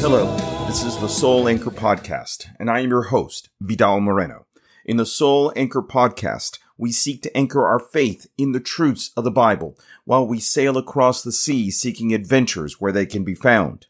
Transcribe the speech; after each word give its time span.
Hello, 0.00 0.36
this 0.66 0.84
is 0.84 0.96
the 0.98 1.08
Soul 1.08 1.48
Anchor 1.48 1.70
Podcast, 1.70 2.46
and 2.58 2.70
I 2.70 2.80
am 2.80 2.88
your 2.88 3.02
host, 3.02 3.50
Vidal 3.60 4.00
Moreno. 4.00 4.46
In 4.84 4.96
the 4.96 5.04
Soul 5.04 5.52
Anchor 5.54 5.82
Podcast, 5.82 6.58
we 6.76 6.92
seek 6.92 7.22
to 7.22 7.36
anchor 7.36 7.66
our 7.66 7.78
faith 7.78 8.26
in 8.38 8.52
the 8.52 8.60
truths 8.60 9.10
of 9.16 9.24
the 9.24 9.30
Bible 9.30 9.76
while 10.04 10.26
we 10.26 10.40
sail 10.40 10.78
across 10.78 11.22
the 11.22 11.32
sea 11.32 11.70
seeking 11.70 12.14
adventures 12.14 12.80
where 12.80 12.92
they 12.92 13.06
can 13.06 13.22
be 13.22 13.34
found. 13.34 13.86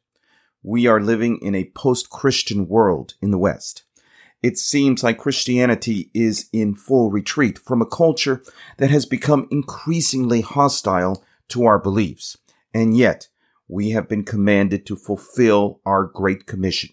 We 0.63 0.87
are 0.87 1.01
living 1.01 1.39
in 1.41 1.55
a 1.55 1.71
post-Christian 1.75 2.69
world 2.69 3.15
in 3.23 3.31
the 3.31 3.39
West. 3.39 3.85
It 4.43 4.57
seems 4.57 5.03
like 5.03 5.19
Christianity 5.19 6.11
is 6.15 6.49
in 6.53 6.75
full 6.75 7.11
retreat 7.11 7.59
from 7.59 7.83
a 7.83 7.87
culture 7.87 8.43
that 8.77 8.91
has 8.91 9.05
become 9.05 9.49
increasingly 9.51 10.43
hostile 10.43 11.25
to 11.49 11.65
our 11.65 11.79
beliefs. 11.79 12.37
And 12.73 12.97
yet, 12.97 13.29
we 13.67 13.91
have 13.91 14.09
been 14.09 14.25
commanded 14.25 14.87
to 14.87 14.97
fulfill 14.97 15.81
our 15.85 16.05
Great 16.05 16.47
Commission 16.47 16.91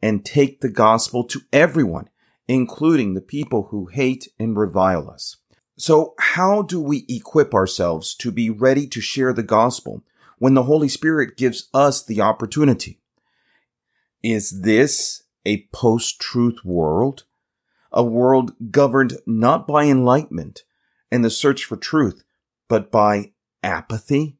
and 0.00 0.24
take 0.24 0.60
the 0.60 0.70
gospel 0.70 1.24
to 1.24 1.40
everyone, 1.52 2.08
including 2.48 3.14
the 3.14 3.20
people 3.20 3.68
who 3.70 3.86
hate 3.86 4.28
and 4.38 4.56
revile 4.56 5.10
us. 5.10 5.36
So 5.78 6.14
how 6.18 6.62
do 6.62 6.80
we 6.80 7.04
equip 7.08 7.52
ourselves 7.52 8.14
to 8.16 8.32
be 8.32 8.48
ready 8.48 8.86
to 8.88 9.00
share 9.00 9.34
the 9.34 9.42
gospel 9.42 10.02
when 10.38 10.54
the 10.54 10.62
Holy 10.62 10.88
Spirit 10.88 11.36
gives 11.36 11.68
us 11.74 12.02
the 12.02 12.22
opportunity? 12.22 13.00
Is 14.22 14.62
this 14.62 15.22
a 15.46 15.66
post-truth 15.72 16.64
world? 16.64 17.24
A 17.92 18.04
world 18.04 18.52
governed 18.70 19.14
not 19.26 19.66
by 19.66 19.84
enlightenment 19.84 20.64
and 21.10 21.24
the 21.24 21.30
search 21.30 21.64
for 21.64 21.76
truth, 21.76 22.24
but 22.68 22.90
by 22.90 23.32
apathy? 23.62 24.36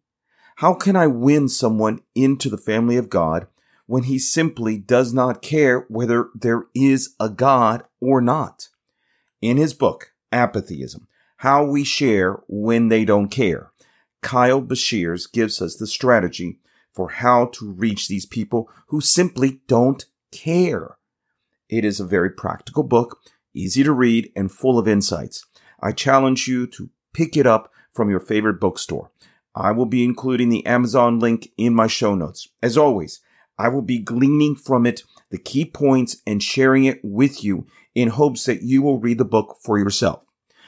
How 0.57 0.75
can 0.75 0.97
I 0.97 1.07
win 1.07 1.48
someone 1.48 2.01
into 2.15 2.51
the 2.51 2.59
family 2.59 2.97
of 2.97 3.09
God 3.09 3.47
when 3.87 4.03
he 4.03 4.19
simply 4.19 4.77
does 4.77 5.15
not 5.15 5.43
care 5.43 5.87
whether 5.89 6.29
there 6.35 6.65
is 6.75 7.15
a 7.20 7.31
God 7.31 7.85
or 8.01 8.20
not? 8.20 8.69
In 9.41 9.59
his 9.59 9.75
book, 9.75 10.13
Apatheism, 10.33 11.07
How 11.39 11.65
We 11.65 11.85
Share 11.85 12.41
When 12.48 12.89
They 12.89 13.05
Don't 13.05 13.29
Care, 13.29 13.70
Kyle 14.23 14.61
Beshears 14.61 15.31
gives 15.31 15.63
us 15.63 15.77
the 15.77 15.87
strategy 15.87 16.59
for 16.93 17.11
how 17.11 17.47
to 17.53 17.70
reach 17.70 18.09
these 18.09 18.27
people 18.27 18.69
who 18.89 19.01
simply 19.01 19.61
don't 19.69 20.07
care. 20.37 20.97
It 21.69 21.84
is 21.84 21.98
a 21.98 22.06
very 22.06 22.31
practical 22.31 22.83
book, 22.83 23.19
easy 23.55 23.83
to 23.83 23.92
read, 23.92 24.31
and 24.37 24.53
full 24.53 24.79
of 24.79 24.87
insights. 24.87 25.45
I 25.81 25.92
challenge 25.92 26.47
you 26.47 26.67
to 26.69 26.91
pick 27.12 27.37
it 27.37 27.47
up 27.47 27.73
from 27.92 28.11
your 28.11 28.20
favorite 28.20 28.61
bookstore. 28.61 29.11
I 29.55 29.73
will 29.73 29.87
be 29.87 30.05
including 30.05 30.51
the 30.51 30.67
Amazon 30.67 31.19
link 31.19 31.51
in 31.57 31.75
my 31.75 31.87
show 31.87 32.14
notes. 32.14 32.48
As 32.62 32.77
always, 32.77 33.20
I 33.59 33.69
will 33.69 33.83
be 33.83 33.98
gleaning 33.98 34.55
from 34.55 34.85
it 34.85 35.02
the 35.30 35.39
key 35.39 35.64
points 35.64 36.19
and 36.27 36.42
sharing 36.42 36.85
it 36.85 37.01
with 37.03 37.42
you 37.42 37.67
in 37.95 38.08
hopes 38.08 38.45
that 38.45 38.63
you 38.63 38.83
will 38.83 39.01
read 39.01 39.18
the 39.18 39.24
book 39.24 39.57
for 39.63 39.79
yourself. 39.79 40.27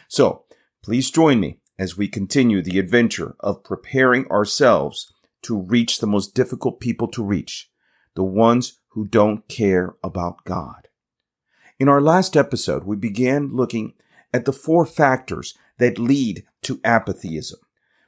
So 0.09 0.45
please 0.83 1.11
join 1.11 1.39
me 1.39 1.59
as 1.79 1.99
we 1.99 2.09
continue 2.09 2.63
the 2.63 2.79
adventure 2.79 3.37
of 3.41 3.63
preparing 3.63 4.27
ourselves 4.29 5.13
to 5.43 5.61
reach 5.61 5.99
the 5.99 6.07
most 6.07 6.35
difficult 6.35 6.81
people 6.81 7.09
to 7.09 7.23
reach, 7.23 7.68
the 8.19 8.25
ones 8.25 8.81
who 8.89 9.07
don't 9.07 9.47
care 9.47 9.95
about 10.03 10.45
God. 10.45 10.89
In 11.79 11.89
our 11.89 12.01
last 12.01 12.37
episode, 12.37 12.83
we 12.83 12.97
began 12.97 13.55
looking 13.55 13.93
at 14.35 14.45
the 14.45 14.53
four 14.53 14.85
factors 14.85 15.57
that 15.79 16.01
lead 16.01 16.45
to 16.63 16.81
apatheism. 16.85 17.61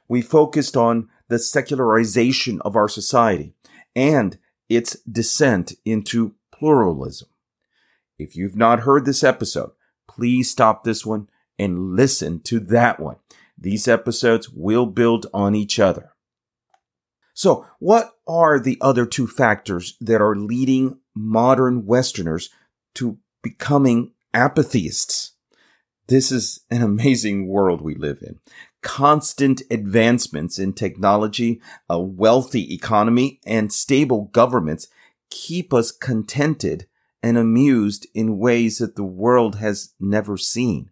We 0.09 0.21
focused 0.21 0.75
on 0.75 1.07
the 1.29 1.39
secularization 1.39 2.59
of 2.63 2.75
our 2.75 2.89
society 2.89 3.53
and 3.95 4.37
its 4.67 4.99
descent 5.09 5.75
into 5.85 6.35
pluralism. 6.51 7.29
If 8.19 8.35
you've 8.35 8.57
not 8.57 8.81
heard 8.81 9.05
this 9.05 9.23
episode, 9.23 9.71
please 10.09 10.51
stop 10.51 10.83
this 10.83 11.05
one 11.05 11.29
and 11.57 11.95
listen 11.95 12.41
to 12.41 12.59
that 12.59 12.99
one. 12.99 13.15
These 13.57 13.87
episodes 13.87 14.49
will 14.49 14.87
build 14.87 15.27
on 15.33 15.55
each 15.55 15.79
other. 15.79 16.11
So, 17.33 17.65
what 17.79 18.11
are 18.31 18.59
the 18.59 18.77
other 18.79 19.05
two 19.05 19.27
factors 19.27 19.97
that 19.99 20.21
are 20.21 20.35
leading 20.35 20.97
modern 21.13 21.85
Westerners 21.85 22.49
to 22.95 23.17
becoming 23.43 24.13
apatheists? 24.33 25.33
This 26.07 26.31
is 26.31 26.61
an 26.71 26.81
amazing 26.81 27.47
world 27.47 27.81
we 27.81 27.95
live 27.95 28.19
in. 28.21 28.39
Constant 28.81 29.61
advancements 29.69 30.57
in 30.57 30.73
technology, 30.73 31.61
a 31.89 32.01
wealthy 32.01 32.73
economy, 32.73 33.39
and 33.45 33.71
stable 33.71 34.29
governments 34.31 34.87
keep 35.29 35.73
us 35.73 35.91
contented 35.91 36.87
and 37.21 37.37
amused 37.37 38.07
in 38.15 38.39
ways 38.39 38.77
that 38.77 38.95
the 38.95 39.03
world 39.03 39.55
has 39.57 39.93
never 39.99 40.37
seen. 40.37 40.89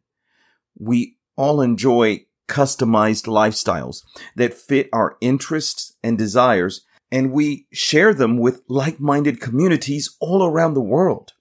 We 0.78 1.18
all 1.38 1.62
enjoy 1.62 2.26
customized 2.50 3.28
lifestyles 3.28 4.04
that 4.36 4.54
fit 4.54 4.90
our 4.92 5.18
interests 5.22 5.96
and 6.04 6.18
desires, 6.18 6.82
and 7.12 7.32
we 7.32 7.68
share 7.72 8.14
them 8.14 8.38
with 8.38 8.62
like-minded 8.68 9.42
communities 9.42 10.16
all 10.20 10.44
around 10.44 10.74
the 10.74 10.82
world. 10.82 11.34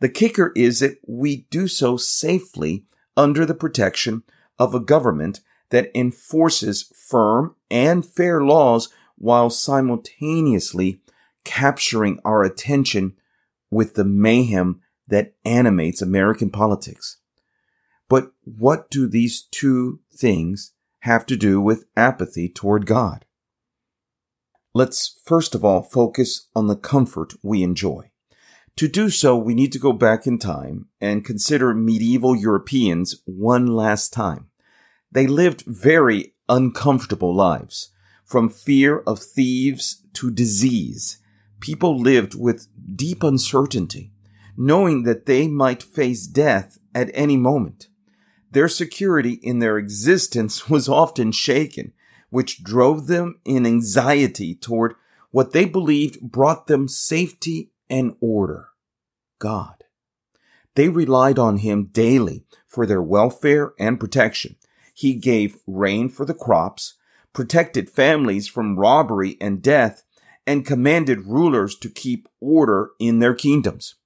The 0.00 0.08
kicker 0.08 0.52
is 0.56 0.80
that 0.80 0.98
we 1.06 1.46
do 1.50 1.68
so 1.68 1.96
safely 1.96 2.84
under 3.16 3.44
the 3.44 3.54
protection 3.54 4.22
of 4.58 4.74
a 4.74 4.80
government 4.80 5.40
that 5.70 5.90
enforces 5.94 6.92
firm 6.94 7.56
and 7.70 8.04
fair 8.04 8.42
laws 8.42 8.88
while 9.16 9.50
simultaneously 9.50 11.00
capturing 11.44 12.18
our 12.24 12.44
attention 12.44 13.14
with 13.70 13.94
the 13.94 14.04
mayhem 14.04 14.80
that 15.08 15.34
animates 15.44 16.02
American 16.02 16.50
politics. 16.50 17.18
But 18.08 18.32
what 18.44 18.90
do 18.90 19.08
these 19.08 19.42
two 19.42 20.00
things 20.12 20.72
have 21.00 21.24
to 21.26 21.36
do 21.36 21.60
with 21.60 21.86
apathy 21.96 22.48
toward 22.48 22.86
God? 22.86 23.24
Let's 24.74 25.20
first 25.24 25.54
of 25.54 25.64
all 25.64 25.82
focus 25.82 26.48
on 26.56 26.66
the 26.66 26.76
comfort 26.76 27.34
we 27.42 27.62
enjoy. 27.62 28.10
To 28.76 28.88
do 28.88 29.10
so, 29.10 29.36
we 29.36 29.54
need 29.54 29.70
to 29.72 29.78
go 29.78 29.92
back 29.92 30.26
in 30.26 30.38
time 30.38 30.86
and 31.00 31.24
consider 31.24 31.74
medieval 31.74 32.34
Europeans 32.34 33.20
one 33.26 33.66
last 33.66 34.14
time. 34.14 34.48
They 35.10 35.26
lived 35.26 35.64
very 35.66 36.34
uncomfortable 36.48 37.34
lives. 37.34 37.90
From 38.24 38.48
fear 38.48 39.00
of 39.00 39.18
thieves 39.18 40.02
to 40.14 40.30
disease, 40.30 41.18
people 41.60 42.00
lived 42.00 42.34
with 42.34 42.66
deep 42.96 43.22
uncertainty, 43.22 44.12
knowing 44.56 45.02
that 45.02 45.26
they 45.26 45.48
might 45.48 45.82
face 45.82 46.26
death 46.26 46.78
at 46.94 47.10
any 47.12 47.36
moment. 47.36 47.88
Their 48.50 48.68
security 48.68 49.32
in 49.42 49.58
their 49.58 49.76
existence 49.76 50.68
was 50.70 50.88
often 50.88 51.30
shaken, 51.32 51.92
which 52.32 52.64
drove 52.64 53.08
them 53.08 53.38
in 53.44 53.66
anxiety 53.66 54.54
toward 54.54 54.94
what 55.32 55.52
they 55.52 55.66
believed 55.66 56.18
brought 56.22 56.66
them 56.66 56.88
safety 56.88 57.70
and 57.90 58.16
order. 58.22 58.68
God. 59.38 59.84
They 60.74 60.88
relied 60.88 61.38
on 61.38 61.58
him 61.58 61.90
daily 61.92 62.44
for 62.66 62.86
their 62.86 63.02
welfare 63.02 63.74
and 63.78 64.00
protection. 64.00 64.56
He 64.94 65.12
gave 65.12 65.58
rain 65.66 66.08
for 66.08 66.24
the 66.24 66.32
crops, 66.32 66.94
protected 67.34 67.90
families 67.90 68.48
from 68.48 68.78
robbery 68.78 69.36
and 69.38 69.60
death, 69.60 70.02
and 70.46 70.64
commanded 70.64 71.26
rulers 71.26 71.76
to 71.80 71.90
keep 71.90 72.30
order 72.40 72.92
in 72.98 73.18
their 73.18 73.34
kingdoms. 73.34 73.96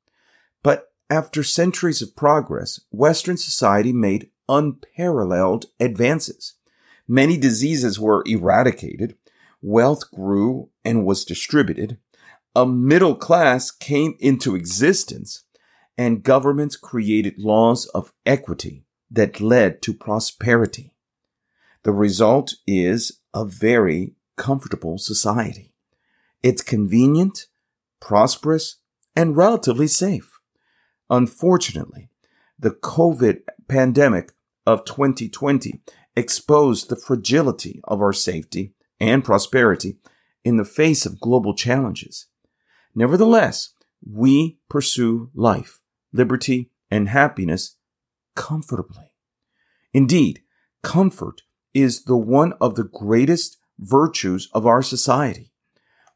But 0.64 0.88
after 1.08 1.44
centuries 1.44 2.02
of 2.02 2.16
progress, 2.16 2.80
Western 2.90 3.36
society 3.36 3.92
made 3.92 4.30
unparalleled 4.48 5.66
advances. 5.78 6.55
Many 7.08 7.36
diseases 7.36 8.00
were 8.00 8.24
eradicated, 8.26 9.16
wealth 9.62 10.10
grew 10.10 10.70
and 10.84 11.04
was 11.04 11.24
distributed, 11.24 11.98
a 12.54 12.66
middle 12.66 13.14
class 13.14 13.70
came 13.70 14.16
into 14.18 14.54
existence, 14.54 15.44
and 15.98 16.22
governments 16.22 16.76
created 16.76 17.38
laws 17.38 17.86
of 17.86 18.12
equity 18.24 18.84
that 19.10 19.40
led 19.40 19.82
to 19.82 19.94
prosperity. 19.94 20.92
The 21.84 21.92
result 21.92 22.54
is 22.66 23.20
a 23.32 23.44
very 23.44 24.14
comfortable 24.36 24.98
society. 24.98 25.72
It's 26.42 26.62
convenient, 26.62 27.46
prosperous, 28.00 28.78
and 29.14 29.36
relatively 29.36 29.86
safe. 29.86 30.38
Unfortunately, 31.08 32.08
the 32.58 32.70
COVID 32.70 33.40
pandemic 33.68 34.32
of 34.66 34.84
2020 34.84 35.80
exposed 36.16 36.88
the 36.88 36.96
fragility 36.96 37.80
of 37.84 38.00
our 38.00 38.12
safety 38.12 38.74
and 38.98 39.24
prosperity 39.24 39.98
in 40.44 40.56
the 40.56 40.64
face 40.64 41.04
of 41.04 41.20
global 41.20 41.54
challenges. 41.54 42.26
Nevertheless, 42.94 43.74
we 44.04 44.58
pursue 44.68 45.30
life, 45.34 45.80
liberty, 46.12 46.70
and 46.90 47.08
happiness 47.08 47.76
comfortably. 48.34 49.12
Indeed, 49.92 50.42
comfort 50.82 51.42
is 51.74 52.04
the 52.04 52.16
one 52.16 52.54
of 52.60 52.74
the 52.74 52.84
greatest 52.84 53.58
virtues 53.78 54.48
of 54.52 54.66
our 54.66 54.82
society. 54.82 55.52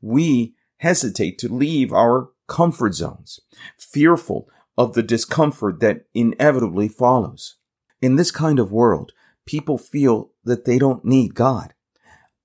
We 0.01 0.55
hesitate 0.79 1.39
to 1.39 1.53
leave 1.53 1.93
our 1.93 2.31
comfort 2.49 2.95
zones, 2.95 3.41
fearful 3.79 4.49
of 4.79 4.95
the 4.95 5.03
discomfort 5.03 5.81
that 5.81 6.07
inevitably 6.15 6.89
follows. 6.89 7.57
In 8.01 8.17
this 8.17 8.31
kind 8.31 8.59
of 8.59 8.73
world, 8.73 9.13
people 9.51 9.79
feel 9.79 10.31
that 10.45 10.65
they 10.65 10.79
don't 10.79 11.05
need 11.05 11.35
God. 11.35 11.75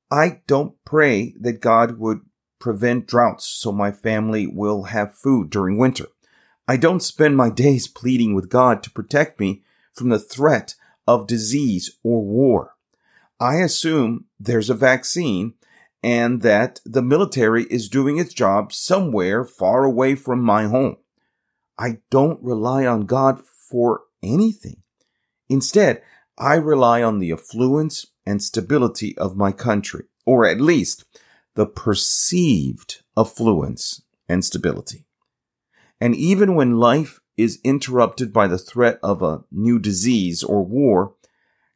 I 0.10 0.42
don't 0.48 0.74
pray 0.84 1.36
that 1.40 1.62
God 1.62 2.00
would 2.00 2.22
prevent 2.60 3.06
droughts 3.06 3.46
so 3.46 3.72
my 3.72 3.92
family 3.92 4.48
will 4.48 4.86
have 4.86 5.14
food 5.16 5.52
during 5.52 5.78
winter. 5.78 6.08
I 6.68 6.78
don't 6.78 7.04
spend 7.04 7.38
my 7.38 7.52
days 7.52 7.88
pleading 7.88 8.34
with 8.34 8.50
God 8.50 8.82
to 8.82 8.90
protect 8.90 9.40
me 9.40 9.62
from 9.94 10.10
the 10.10 10.18
threat 10.18 10.74
of 11.06 11.28
disease 11.28 11.96
or 12.04 12.24
war. 12.24 12.72
I 13.40 13.58
assume 13.58 14.26
there's 14.40 14.72
a 14.72 14.74
vaccine 14.74 15.54
and 16.02 16.42
that 16.42 16.80
the 16.86 17.04
military 17.04 17.66
is 17.66 17.88
doing 17.88 18.18
its 18.18 18.34
job 18.34 18.74
somewhere 18.74 19.46
far 19.46 19.84
away 19.84 20.16
from 20.16 20.42
my 20.42 20.64
home. 20.64 20.98
I 21.78 22.00
don't 22.10 22.42
rely 22.42 22.88
on 22.88 23.06
God 23.06 23.42
for 23.46 24.02
anything. 24.24 24.82
Instead, 25.50 26.02
I 26.38 26.56
rely 26.56 27.02
on 27.02 27.20
the 27.20 27.32
affluence 27.32 28.06
and 28.26 28.42
stability 28.42 29.18
of 29.18 29.38
my 29.38 29.52
country, 29.52 30.06
or 30.26 30.46
at 30.46 30.60
least 30.60 31.06
the 31.56 31.66
perceived 31.66 33.04
affluence 33.18 34.02
and 34.28 34.44
stability. 34.44 35.06
And 36.02 36.16
even 36.16 36.56
when 36.56 36.78
life 36.78 37.22
is 37.38 37.60
interrupted 37.64 38.34
by 38.34 38.48
the 38.48 38.58
threat 38.58 39.00
of 39.02 39.22
a 39.22 39.44
new 39.52 39.80
disease 39.80 40.44
or 40.44 40.64
war, 40.64 41.14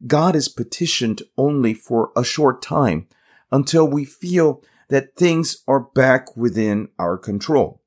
God 0.06 0.36
is 0.36 0.50
petitioned 0.50 1.22
only 1.38 1.74
for 1.74 2.12
a 2.16 2.24
short 2.24 2.62
time 2.62 3.08
until 3.52 3.88
we 3.88 4.06
feel 4.06 4.62
that 4.90 5.16
things 5.16 5.64
are 5.68 5.80
back 5.80 6.36
within 6.36 6.90
our 6.98 7.18
control. 7.18 7.82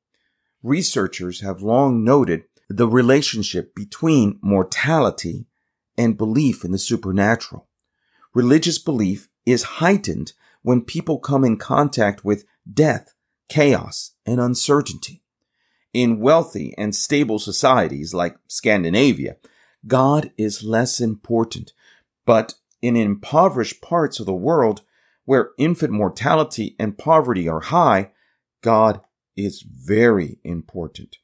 Researchers 0.62 1.40
have 1.40 1.62
long 1.62 2.04
noted 2.04 2.44
the 2.68 2.88
relationship 2.88 3.74
between 3.74 4.38
mortality 4.40 5.46
and 5.96 6.16
belief 6.16 6.64
in 6.64 6.72
the 6.72 6.78
supernatural. 6.78 7.68
Religious 8.34 8.78
belief 8.78 9.28
is 9.44 9.62
heightened 9.64 10.32
when 10.62 10.80
people 10.80 11.18
come 11.18 11.44
in 11.44 11.56
contact 11.56 12.24
with 12.24 12.44
death, 12.72 13.14
chaos, 13.48 14.12
and 14.24 14.40
uncertainty. 14.40 15.22
In 15.92 16.20
wealthy 16.20 16.74
and 16.78 16.94
stable 16.94 17.38
societies 17.38 18.14
like 18.14 18.36
Scandinavia, 18.46 19.36
God 19.86 20.32
is 20.38 20.62
less 20.62 21.00
important, 21.00 21.72
but 22.24 22.54
in 22.80 22.96
impoverished 22.96 23.82
parts 23.82 24.18
of 24.20 24.26
the 24.26 24.32
world 24.32 24.82
where 25.24 25.50
infant 25.58 25.92
mortality 25.92 26.74
and 26.78 26.98
poverty 26.98 27.48
are 27.48 27.60
high, 27.60 28.10
God 28.62 29.00
is 29.36 29.62
very 29.62 30.38
important. 30.44 31.18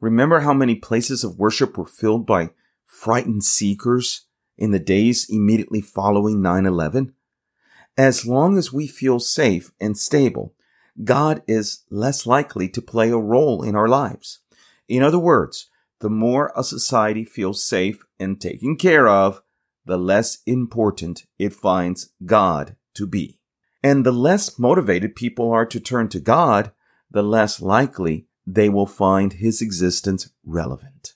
Remember 0.00 0.40
how 0.40 0.52
many 0.52 0.74
places 0.74 1.24
of 1.24 1.38
worship 1.38 1.76
were 1.76 1.86
filled 1.86 2.26
by 2.26 2.50
frightened 2.94 3.44
seekers 3.44 4.26
in 4.56 4.70
the 4.70 4.78
days 4.78 5.26
immediately 5.28 5.80
following 5.80 6.40
9 6.40 6.64
11? 6.64 7.12
As 7.96 8.26
long 8.26 8.56
as 8.56 8.72
we 8.72 8.86
feel 8.86 9.20
safe 9.20 9.70
and 9.80 9.98
stable, 9.98 10.54
God 11.02 11.42
is 11.46 11.82
less 11.90 12.26
likely 12.26 12.68
to 12.68 12.80
play 12.80 13.10
a 13.10 13.18
role 13.18 13.62
in 13.62 13.74
our 13.74 13.88
lives. 13.88 14.40
In 14.88 15.02
other 15.02 15.18
words, 15.18 15.68
the 16.00 16.10
more 16.10 16.52
a 16.56 16.62
society 16.62 17.24
feels 17.24 17.64
safe 17.64 18.02
and 18.18 18.40
taken 18.40 18.76
care 18.76 19.08
of, 19.08 19.42
the 19.84 19.98
less 19.98 20.38
important 20.46 21.26
it 21.38 21.52
finds 21.52 22.10
God 22.24 22.76
to 22.94 23.06
be. 23.06 23.40
And 23.82 24.04
the 24.06 24.12
less 24.12 24.58
motivated 24.58 25.14
people 25.14 25.50
are 25.50 25.66
to 25.66 25.80
turn 25.80 26.08
to 26.10 26.20
God, 26.20 26.72
the 27.10 27.22
less 27.22 27.60
likely 27.60 28.26
they 28.46 28.68
will 28.68 28.86
find 28.86 29.34
his 29.34 29.60
existence 29.60 30.30
relevant. 30.44 31.13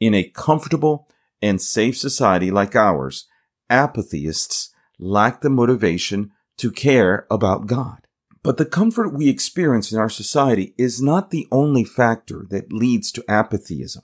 In 0.00 0.14
a 0.14 0.24
comfortable 0.24 1.08
and 1.40 1.60
safe 1.60 1.96
society 1.96 2.50
like 2.50 2.74
ours, 2.74 3.26
apatheists 3.70 4.72
lack 4.98 5.40
the 5.40 5.50
motivation 5.50 6.32
to 6.58 6.70
care 6.70 7.26
about 7.30 7.66
God. 7.66 8.06
But 8.42 8.58
the 8.58 8.66
comfort 8.66 9.14
we 9.14 9.28
experience 9.28 9.90
in 9.90 9.98
our 9.98 10.10
society 10.10 10.74
is 10.76 11.00
not 11.00 11.30
the 11.30 11.48
only 11.50 11.84
factor 11.84 12.46
that 12.50 12.72
leads 12.72 13.10
to 13.12 13.24
apatheism. 13.28 14.02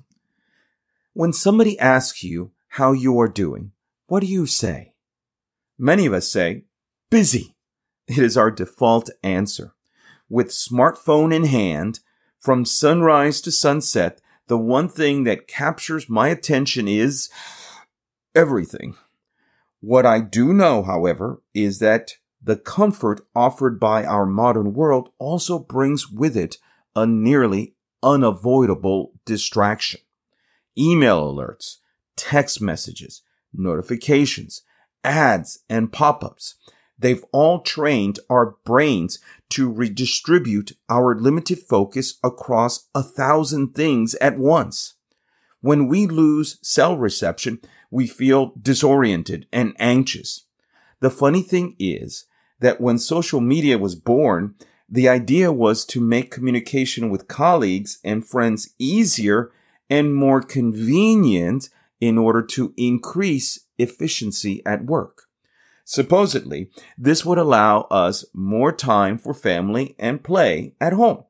When 1.12 1.32
somebody 1.32 1.78
asks 1.78 2.24
you 2.24 2.52
how 2.68 2.92
you 2.92 3.20
are 3.20 3.28
doing, 3.28 3.72
what 4.06 4.20
do 4.20 4.26
you 4.26 4.46
say? 4.46 4.94
Many 5.78 6.06
of 6.06 6.12
us 6.12 6.30
say, 6.30 6.64
busy. 7.10 7.54
It 8.06 8.18
is 8.18 8.36
our 8.36 8.50
default 8.50 9.10
answer. 9.22 9.74
With 10.28 10.48
smartphone 10.48 11.34
in 11.34 11.44
hand, 11.44 12.00
from 12.40 12.64
sunrise 12.64 13.40
to 13.42 13.52
sunset, 13.52 14.20
the 14.50 14.58
one 14.58 14.88
thing 14.88 15.22
that 15.22 15.46
captures 15.46 16.08
my 16.08 16.26
attention 16.26 16.88
is 16.88 17.30
everything. 18.34 18.96
What 19.78 20.04
I 20.04 20.18
do 20.18 20.52
know, 20.52 20.82
however, 20.82 21.40
is 21.54 21.78
that 21.78 22.14
the 22.42 22.56
comfort 22.56 23.20
offered 23.32 23.78
by 23.78 24.04
our 24.04 24.26
modern 24.26 24.74
world 24.74 25.10
also 25.20 25.60
brings 25.60 26.10
with 26.10 26.36
it 26.36 26.56
a 26.96 27.06
nearly 27.06 27.76
unavoidable 28.02 29.12
distraction. 29.24 30.00
Email 30.76 31.32
alerts, 31.32 31.76
text 32.16 32.60
messages, 32.60 33.22
notifications, 33.54 34.62
ads, 35.04 35.60
and 35.68 35.92
pop-ups. 35.92 36.56
They've 37.00 37.24
all 37.32 37.60
trained 37.60 38.20
our 38.28 38.56
brains 38.64 39.18
to 39.50 39.70
redistribute 39.70 40.72
our 40.88 41.14
limited 41.18 41.58
focus 41.60 42.18
across 42.22 42.88
a 42.94 43.02
thousand 43.02 43.74
things 43.74 44.14
at 44.16 44.38
once. 44.38 44.94
When 45.62 45.88
we 45.88 46.06
lose 46.06 46.58
cell 46.62 46.96
reception, 46.96 47.60
we 47.90 48.06
feel 48.06 48.52
disoriented 48.60 49.46
and 49.50 49.74
anxious. 49.78 50.44
The 51.00 51.10
funny 51.10 51.42
thing 51.42 51.74
is 51.78 52.26
that 52.60 52.80
when 52.80 52.98
social 52.98 53.40
media 53.40 53.78
was 53.78 53.94
born, 53.94 54.54
the 54.86 55.08
idea 55.08 55.50
was 55.52 55.86
to 55.86 56.00
make 56.00 56.30
communication 56.30 57.08
with 57.08 57.28
colleagues 57.28 57.98
and 58.04 58.26
friends 58.26 58.74
easier 58.78 59.50
and 59.88 60.14
more 60.14 60.42
convenient 60.42 61.70
in 62.00 62.18
order 62.18 62.42
to 62.42 62.74
increase 62.76 63.60
efficiency 63.78 64.62
at 64.66 64.84
work. 64.84 65.29
Supposedly, 65.90 66.70
this 66.96 67.24
would 67.24 67.36
allow 67.38 67.80
us 67.90 68.24
more 68.32 68.70
time 68.70 69.18
for 69.18 69.34
family 69.34 69.96
and 69.98 70.22
play 70.22 70.72
at 70.80 70.92
home. 70.92 71.24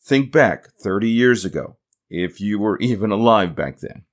Think 0.00 0.30
back 0.30 0.68
30 0.78 1.10
years 1.10 1.44
ago, 1.44 1.76
if 2.08 2.40
you 2.40 2.60
were 2.60 2.78
even 2.80 3.10
alive 3.10 3.56
back 3.56 3.80
then. 3.80 4.04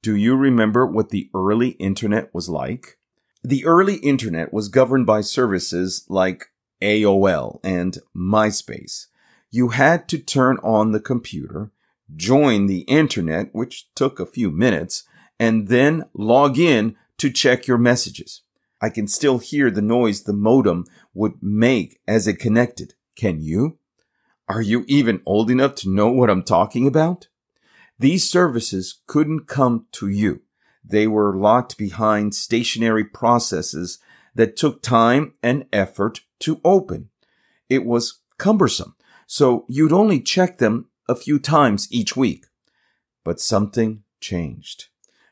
Do 0.00 0.16
you 0.16 0.34
remember 0.34 0.86
what 0.86 1.10
the 1.10 1.28
early 1.34 1.72
internet 1.72 2.34
was 2.34 2.48
like? 2.48 2.96
The 3.44 3.66
early 3.66 3.96
internet 3.96 4.50
was 4.50 4.68
governed 4.68 5.04
by 5.04 5.20
services 5.20 6.06
like 6.08 6.46
AOL 6.80 7.60
and 7.62 7.98
MySpace. 8.16 9.08
You 9.50 9.68
had 9.68 10.08
to 10.08 10.16
turn 10.16 10.56
on 10.62 10.92
the 10.92 11.00
computer, 11.00 11.70
join 12.16 12.64
the 12.64 12.86
internet, 12.88 13.54
which 13.54 13.92
took 13.94 14.18
a 14.18 14.24
few 14.24 14.50
minutes, 14.50 15.04
and 15.38 15.68
then 15.68 16.04
log 16.14 16.58
in 16.58 16.96
to 17.18 17.28
check 17.28 17.66
your 17.66 17.76
messages. 17.76 18.40
I 18.82 18.90
can 18.90 19.06
still 19.06 19.38
hear 19.38 19.70
the 19.70 19.80
noise 19.80 20.24
the 20.24 20.32
modem 20.32 20.84
would 21.14 21.34
make 21.40 22.00
as 22.06 22.26
it 22.26 22.40
connected. 22.40 22.94
Can 23.16 23.40
you? 23.40 23.78
Are 24.48 24.60
you 24.60 24.84
even 24.88 25.22
old 25.24 25.50
enough 25.50 25.76
to 25.76 25.88
know 25.88 26.08
what 26.08 26.28
I'm 26.28 26.42
talking 26.42 26.88
about? 26.88 27.28
These 27.98 28.28
services 28.28 29.00
couldn't 29.06 29.46
come 29.46 29.86
to 29.92 30.08
you. 30.08 30.42
They 30.84 31.06
were 31.06 31.36
locked 31.36 31.78
behind 31.78 32.34
stationary 32.34 33.04
processes 33.04 34.00
that 34.34 34.56
took 34.56 34.82
time 34.82 35.34
and 35.42 35.66
effort 35.72 36.22
to 36.40 36.60
open. 36.64 37.10
It 37.68 37.84
was 37.84 38.20
cumbersome, 38.36 38.96
so 39.28 39.64
you'd 39.68 39.92
only 39.92 40.20
check 40.20 40.58
them 40.58 40.88
a 41.08 41.14
few 41.14 41.38
times 41.38 41.86
each 41.92 42.16
week. 42.16 42.46
But 43.22 43.40
something 43.40 44.02
changed. 44.20 44.86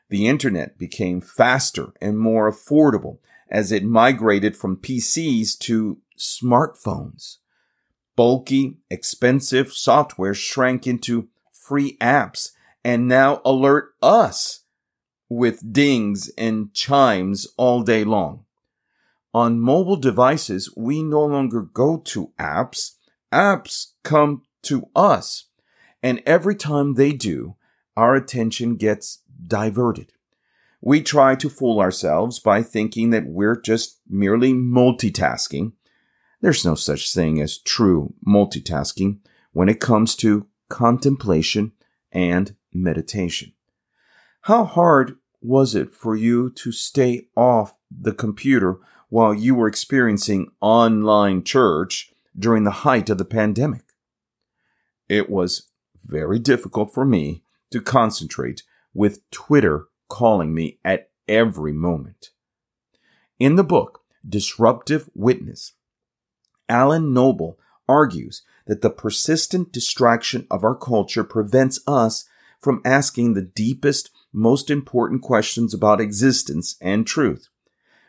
The 0.09 0.27
internet 0.27 0.77
became 0.77 1.19
faster 1.19 1.93
and 2.01 2.17
more 2.17 2.49
affordable, 2.49 3.17
as 3.51 3.71
it 3.71 3.83
migrated 3.83 4.55
from 4.55 4.77
PCs 4.77 5.59
to 5.59 5.99
smartphones. 6.17 7.37
Bulky, 8.15 8.77
expensive 8.89 9.73
software 9.73 10.33
shrank 10.33 10.87
into 10.87 11.27
free 11.51 11.97
apps 11.97 12.51
and 12.83 13.07
now 13.07 13.41
alert 13.43 13.93
us 14.01 14.63
with 15.29 15.71
dings 15.71 16.29
and 16.37 16.73
chimes 16.73 17.47
all 17.57 17.83
day 17.83 18.03
long. 18.03 18.45
On 19.33 19.59
mobile 19.59 19.95
devices, 19.95 20.73
we 20.75 21.03
no 21.03 21.23
longer 21.23 21.61
go 21.61 21.97
to 21.97 22.31
apps. 22.37 22.95
Apps 23.31 23.93
come 24.03 24.43
to 24.63 24.89
us. 24.95 25.47
And 26.03 26.21
every 26.25 26.55
time 26.55 26.95
they 26.95 27.13
do, 27.13 27.55
our 27.95 28.15
attention 28.15 28.75
gets 28.75 29.19
diverted. 29.47 30.13
We 30.81 31.01
try 31.01 31.35
to 31.35 31.49
fool 31.49 31.79
ourselves 31.79 32.39
by 32.39 32.63
thinking 32.63 33.11
that 33.11 33.27
we're 33.27 33.59
just 33.59 33.99
merely 34.09 34.51
multitasking. 34.53 35.73
There's 36.41 36.65
no 36.65 36.73
such 36.73 37.13
thing 37.13 37.39
as 37.39 37.59
true 37.59 38.15
multitasking 38.27 39.19
when 39.53 39.69
it 39.69 39.79
comes 39.79 40.15
to 40.17 40.47
contemplation 40.69 41.73
and 42.11 42.55
meditation. 42.73 43.53
How 44.41 44.63
hard 44.63 45.17
was 45.39 45.75
it 45.75 45.93
for 45.93 46.15
you 46.15 46.49
to 46.49 46.71
stay 46.71 47.27
off 47.35 47.77
the 47.91 48.13
computer 48.13 48.77
while 49.09 49.33
you 49.33 49.53
were 49.53 49.67
experiencing 49.67 50.51
online 50.61 51.43
church 51.43 52.11
during 52.37 52.63
the 52.63 52.71
height 52.71 53.09
of 53.11 53.19
the 53.19 53.25
pandemic? 53.25 53.83
It 55.07 55.29
was 55.29 55.69
very 56.03 56.39
difficult 56.39 56.91
for 56.91 57.05
me 57.05 57.43
to 57.69 57.81
concentrate 57.81 58.63
with 58.93 59.29
Twitter 59.29 59.87
calling 60.11 60.53
me 60.53 60.77
at 60.83 61.09
every 61.27 61.71
moment. 61.71 62.31
In 63.39 63.55
the 63.55 63.63
book, 63.63 64.01
Disruptive 64.27 65.09
Witness, 65.15 65.73
Alan 66.69 67.13
Noble 67.13 67.57
argues 67.87 68.43
that 68.67 68.81
the 68.81 68.89
persistent 68.89 69.71
distraction 69.71 70.45
of 70.51 70.63
our 70.63 70.75
culture 70.75 71.23
prevents 71.23 71.79
us 71.87 72.25
from 72.59 72.81
asking 72.85 73.33
the 73.33 73.41
deepest, 73.41 74.11
most 74.31 74.69
important 74.69 75.21
questions 75.21 75.73
about 75.73 76.01
existence 76.01 76.75
and 76.81 77.07
truth. 77.07 77.47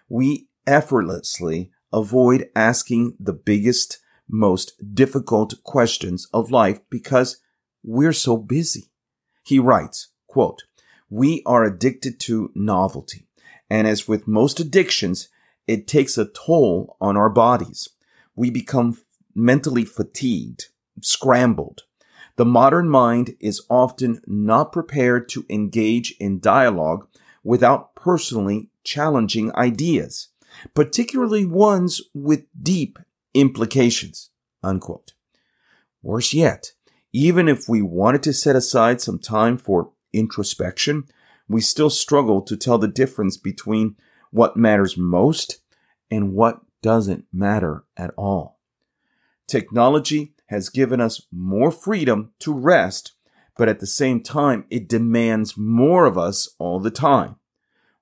We 0.08 0.48
effortlessly 0.66 1.70
avoid 1.92 2.50
asking 2.54 3.16
the 3.18 3.32
biggest, 3.32 4.00
most 4.28 4.74
difficult 4.94 5.62
questions 5.62 6.28
of 6.34 6.50
life 6.50 6.80
because 6.90 7.38
we're 7.82 8.12
so 8.12 8.36
busy. 8.36 8.90
He 9.44 9.58
writes, 9.58 10.08
quote, 10.26 10.64
we 11.12 11.42
are 11.44 11.62
addicted 11.62 12.18
to 12.18 12.50
novelty. 12.54 13.26
And 13.68 13.86
as 13.86 14.08
with 14.08 14.26
most 14.26 14.58
addictions, 14.58 15.28
it 15.66 15.86
takes 15.86 16.16
a 16.16 16.24
toll 16.24 16.96
on 17.02 17.18
our 17.18 17.28
bodies. 17.28 17.90
We 18.34 18.48
become 18.48 18.96
mentally 19.34 19.84
fatigued, 19.84 20.68
scrambled. 21.02 21.82
The 22.36 22.46
modern 22.46 22.88
mind 22.88 23.36
is 23.40 23.60
often 23.68 24.22
not 24.26 24.72
prepared 24.72 25.28
to 25.30 25.44
engage 25.50 26.14
in 26.18 26.40
dialogue 26.40 27.06
without 27.44 27.94
personally 27.94 28.70
challenging 28.82 29.54
ideas, 29.54 30.28
particularly 30.72 31.44
ones 31.44 32.00
with 32.14 32.46
deep 32.58 32.98
implications. 33.34 34.30
Unquote. 34.62 35.12
Worse 36.02 36.32
yet, 36.32 36.72
even 37.12 37.48
if 37.48 37.68
we 37.68 37.82
wanted 37.82 38.22
to 38.22 38.32
set 38.32 38.56
aside 38.56 39.02
some 39.02 39.18
time 39.18 39.58
for 39.58 39.91
introspection, 40.12 41.04
we 41.48 41.60
still 41.60 41.90
struggle 41.90 42.42
to 42.42 42.56
tell 42.56 42.78
the 42.78 42.88
difference 42.88 43.36
between 43.36 43.96
what 44.30 44.56
matters 44.56 44.96
most 44.96 45.60
and 46.10 46.32
what 46.32 46.60
doesn't 46.82 47.26
matter 47.32 47.84
at 47.96 48.10
all. 48.16 48.58
Technology 49.46 50.34
has 50.46 50.68
given 50.68 51.00
us 51.00 51.22
more 51.30 51.70
freedom 51.70 52.32
to 52.38 52.52
rest, 52.52 53.12
but 53.56 53.68
at 53.68 53.80
the 53.80 53.86
same 53.86 54.22
time, 54.22 54.64
it 54.70 54.88
demands 54.88 55.56
more 55.56 56.04
of 56.04 56.16
us 56.16 56.48
all 56.58 56.80
the 56.80 56.90
time. 56.90 57.36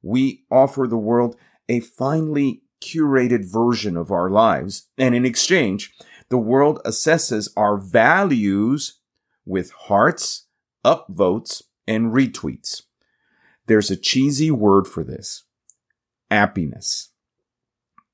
We 0.02 0.44
offer 0.50 0.86
the 0.86 0.96
world 0.96 1.36
a 1.68 1.80
finely 1.80 2.62
curated 2.80 3.50
version 3.50 3.96
of 3.96 4.10
our 4.10 4.30
lives, 4.30 4.88
and 4.96 5.14
in 5.14 5.24
exchange, 5.24 5.92
the 6.28 6.38
world 6.38 6.80
assesses 6.84 7.48
our 7.56 7.76
values 7.76 9.00
with 9.44 9.72
hearts, 9.72 10.46
upvotes, 10.84 11.62
and 11.90 12.12
retweets. 12.12 12.82
There's 13.66 13.90
a 13.90 13.96
cheesy 13.96 14.50
word 14.50 14.86
for 14.86 15.02
this 15.02 15.42
appiness. 16.30 17.08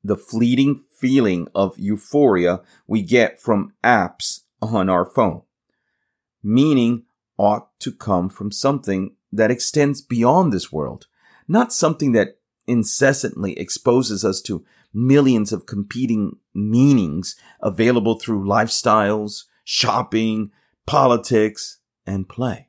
The 0.02 0.16
fleeting 0.16 0.82
feeling 0.98 1.46
of 1.54 1.78
euphoria 1.78 2.62
we 2.86 3.02
get 3.02 3.38
from 3.38 3.74
apps 3.84 4.44
on 4.62 4.88
our 4.88 5.04
phone. 5.04 5.42
Meaning 6.42 7.04
ought 7.36 7.78
to 7.80 7.92
come 7.92 8.30
from 8.30 8.50
something 8.50 9.14
that 9.30 9.50
extends 9.50 10.00
beyond 10.00 10.52
this 10.52 10.72
world, 10.72 11.06
not 11.46 11.70
something 11.70 12.12
that 12.12 12.38
incessantly 12.66 13.58
exposes 13.58 14.24
us 14.24 14.40
to 14.40 14.64
millions 14.94 15.52
of 15.52 15.66
competing 15.66 16.38
meanings 16.54 17.36
available 17.60 18.18
through 18.18 18.42
lifestyles, 18.42 19.44
shopping, 19.64 20.50
politics, 20.86 21.80
and 22.06 22.26
play. 22.26 22.68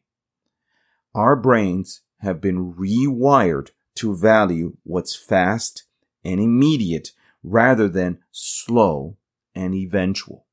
Our 1.18 1.36
brains 1.36 2.02
have 2.20 2.40
been 2.40 2.76
rewired 2.76 3.72
to 3.96 4.16
value 4.16 4.78
what's 4.84 5.16
fast 5.16 5.86
and 6.24 6.40
immediate 6.40 7.12
rather 7.42 7.90
than 7.90 8.20
slow 8.32 9.18
and 9.56 9.74
eventual. 9.74 10.46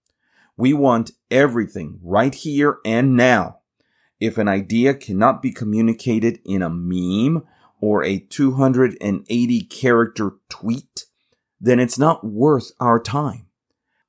We 0.57 0.73
want 0.73 1.11
everything 1.31 1.99
right 2.03 2.35
here 2.35 2.79
and 2.83 3.15
now. 3.15 3.59
If 4.19 4.39
an 4.39 4.49
idea 4.49 4.95
cannot 4.95 5.43
be 5.43 5.53
communicated 5.53 6.41
in 6.47 6.63
a 6.63 6.71
meme 6.71 7.45
or 7.83 8.03
a 8.03 8.21
280 8.21 9.61
character 9.65 10.33
tweet, 10.49 11.05
then 11.61 11.79
it's 11.79 11.99
not 11.99 12.25
worth 12.25 12.73
our 12.81 12.99
time. 12.99 13.49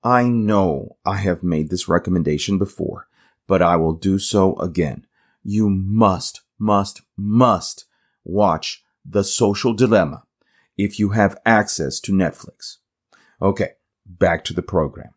I 0.06 0.30
know 0.30 0.96
I 1.06 1.18
have 1.18 1.44
made 1.44 1.70
this 1.70 1.90
recommendation 1.90 2.58
before, 2.58 3.10
but 3.46 3.62
I 3.62 3.76
will 3.76 3.94
do 3.94 4.20
so 4.20 4.56
again. 4.56 5.06
You 5.44 5.70
must 5.70 6.45
must, 6.58 7.02
must 7.18 7.86
watch 8.24 8.84
The 9.06 9.24
Social 9.24 9.74
Dilemma 9.74 10.24
if 10.78 11.00
you 11.00 11.10
have 11.10 11.38
access 11.46 12.00
to 12.02 12.12
Netflix. 12.12 12.78
Okay, 13.42 13.72
back 14.06 14.44
to 14.46 14.54
the 14.54 14.62
program. 14.62 15.14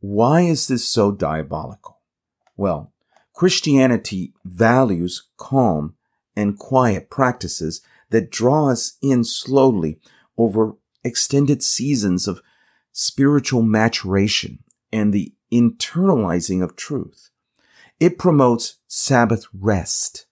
Why 0.00 0.42
is 0.42 0.68
this 0.68 0.86
so 0.86 1.12
diabolical? 1.12 2.00
Well, 2.56 2.92
Christianity 3.34 4.34
values 4.44 5.28
calm 5.36 5.94
and 6.36 6.58
quiet 6.58 7.10
practices 7.10 7.82
that 8.10 8.30
draw 8.30 8.70
us 8.70 8.98
in 9.02 9.24
slowly 9.24 9.98
over 10.36 10.74
extended 11.04 11.62
seasons 11.62 12.28
of 12.28 12.42
spiritual 12.92 13.62
maturation 13.62 14.62
and 14.92 15.12
the 15.12 15.32
internalizing 15.52 16.62
of 16.62 16.76
truth. 16.76 17.30
It 17.98 18.18
promotes 18.18 18.78
Sabbath 18.86 19.46
rest 19.52 20.26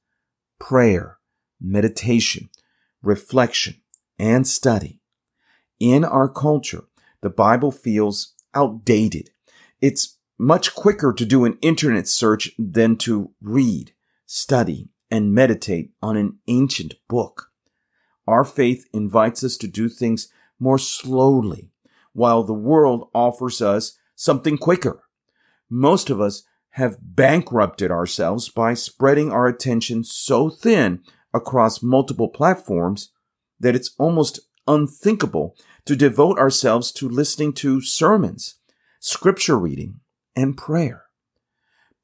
prayer, 0.60 1.18
meditation, 1.60 2.48
reflection, 3.02 3.82
and 4.18 4.46
study. 4.46 5.00
In 5.80 6.04
our 6.04 6.28
culture, 6.28 6.84
the 7.22 7.30
Bible 7.30 7.72
feels 7.72 8.34
outdated. 8.54 9.30
It's 9.80 10.18
much 10.38 10.74
quicker 10.74 11.12
to 11.12 11.24
do 11.24 11.44
an 11.44 11.58
internet 11.60 12.06
search 12.06 12.52
than 12.58 12.96
to 12.98 13.32
read, 13.40 13.92
study, 14.26 14.90
and 15.10 15.34
meditate 15.34 15.90
on 16.00 16.16
an 16.16 16.38
ancient 16.46 16.94
book. 17.08 17.50
Our 18.26 18.44
faith 18.44 18.86
invites 18.92 19.42
us 19.42 19.56
to 19.56 19.66
do 19.66 19.88
things 19.88 20.32
more 20.58 20.78
slowly, 20.78 21.72
while 22.12 22.44
the 22.44 22.54
world 22.54 23.08
offers 23.14 23.60
us 23.60 23.98
something 24.14 24.56
quicker. 24.56 25.02
Most 25.68 26.10
of 26.10 26.20
us 26.20 26.42
have 26.70 26.98
bankrupted 27.00 27.90
ourselves 27.90 28.48
by 28.48 28.74
spreading 28.74 29.32
our 29.32 29.46
attention 29.46 30.04
so 30.04 30.48
thin 30.48 31.02
across 31.34 31.82
multiple 31.82 32.28
platforms 32.28 33.10
that 33.58 33.74
it's 33.74 33.94
almost 33.98 34.40
unthinkable 34.66 35.56
to 35.84 35.96
devote 35.96 36.38
ourselves 36.38 36.92
to 36.92 37.08
listening 37.08 37.52
to 37.52 37.80
sermons, 37.80 38.56
scripture 39.00 39.58
reading, 39.58 40.00
and 40.36 40.56
prayer. 40.56 41.04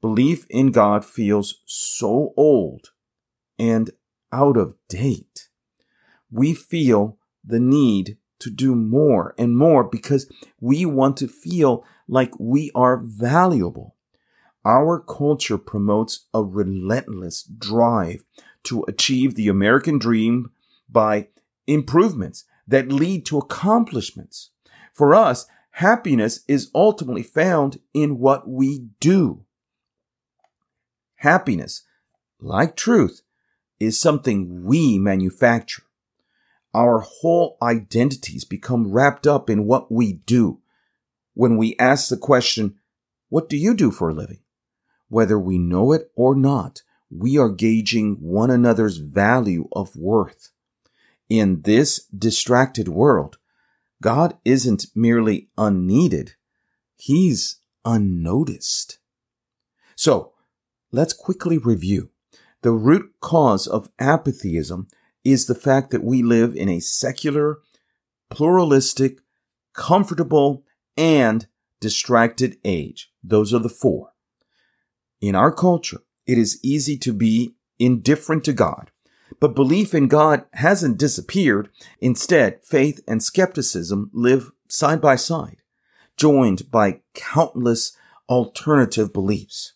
Belief 0.01 0.45
in 0.49 0.71
God 0.71 1.03
feels 1.03 1.61
so 1.65 2.33
old 2.37 2.91
and 3.57 3.89
out 4.31 4.57
of 4.57 4.75
date. 4.89 5.49
We 6.29 6.53
feel 6.53 7.17
the 7.43 7.59
need 7.59 8.17
to 8.39 8.49
do 8.49 8.75
more 8.75 9.33
and 9.37 9.57
more 9.57 9.83
because 9.83 10.31
we 10.59 10.85
want 10.85 11.17
to 11.17 11.27
feel 11.27 11.85
like 12.07 12.31
we 12.39 12.71
are 12.75 12.97
valuable. 12.97 13.95
Our 14.67 14.99
culture 14.99 15.57
promotes 15.57 16.25
a 16.33 16.43
relentless 16.43 17.43
drive 17.43 18.25
to 18.63 18.83
achieve 18.89 19.35
the 19.35 19.47
American 19.47 19.97
dream 19.97 20.51
by 20.89 21.29
improvements 21.67 22.43
that 22.67 22.91
lead 22.91 23.25
to 23.27 23.37
accomplishments. 23.37 24.49
For 24.91 25.15
us, 25.15 25.45
happiness 25.71 26.41
is 26.49 26.69
ultimately 26.75 27.23
found 27.23 27.79
in 27.93 28.19
what 28.19 28.49
we 28.49 28.89
do. 28.99 29.45
Happiness, 31.15 31.83
like 32.41 32.75
truth, 32.75 33.21
is 33.79 33.97
something 33.97 34.65
we 34.65 34.99
manufacture. 34.99 35.83
Our 36.73 36.99
whole 36.99 37.57
identities 37.61 38.43
become 38.43 38.91
wrapped 38.91 39.25
up 39.25 39.49
in 39.49 39.65
what 39.65 39.89
we 39.89 40.11
do. 40.11 40.59
When 41.35 41.55
we 41.55 41.77
ask 41.79 42.09
the 42.09 42.17
question, 42.17 42.75
what 43.29 43.47
do 43.47 43.55
you 43.55 43.73
do 43.73 43.91
for 43.91 44.09
a 44.09 44.13
living? 44.13 44.39
Whether 45.09 45.39
we 45.39 45.57
know 45.57 45.93
it 45.93 46.11
or 46.15 46.35
not, 46.35 46.81
we 47.09 47.37
are 47.37 47.49
gauging 47.49 48.17
one 48.19 48.49
another's 48.49 48.97
value 48.97 49.67
of 49.71 49.95
worth. 49.95 50.51
In 51.29 51.61
this 51.61 52.05
distracted 52.05 52.87
world, 52.87 53.37
God 54.01 54.37
isn't 54.45 54.87
merely 54.95 55.49
unneeded, 55.57 56.35
He's 56.95 57.59
unnoticed. 57.85 58.99
So, 59.95 60.33
let's 60.91 61.13
quickly 61.13 61.57
review. 61.57 62.11
The 62.61 62.71
root 62.71 63.13
cause 63.21 63.67
of 63.67 63.89
apatheism 63.99 64.87
is 65.23 65.45
the 65.45 65.55
fact 65.55 65.91
that 65.91 66.03
we 66.03 66.23
live 66.23 66.55
in 66.55 66.69
a 66.69 66.79
secular, 66.79 67.59
pluralistic, 68.29 69.19
comfortable, 69.73 70.63
and 70.95 71.47
distracted 71.79 72.57
age. 72.65 73.11
Those 73.23 73.53
are 73.53 73.59
the 73.59 73.69
four. 73.69 74.11
In 75.19 75.35
our 75.35 75.51
culture, 75.51 76.01
it 76.25 76.37
is 76.37 76.59
easy 76.63 76.97
to 76.97 77.13
be 77.13 77.55
indifferent 77.79 78.43
to 78.45 78.53
God, 78.53 78.91
but 79.39 79.55
belief 79.55 79.93
in 79.93 80.07
God 80.07 80.45
hasn't 80.53 80.97
disappeared. 80.97 81.69
Instead, 81.99 82.63
faith 82.63 83.01
and 83.07 83.23
skepticism 83.23 84.11
live 84.13 84.51
side 84.67 85.01
by 85.01 85.15
side, 85.15 85.57
joined 86.17 86.69
by 86.69 87.01
countless 87.13 87.97
alternative 88.29 89.11
beliefs. 89.11 89.73